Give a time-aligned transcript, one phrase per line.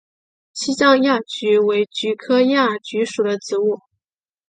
[0.53, 3.81] 西藏亚菊为菊科亚菊属的植物。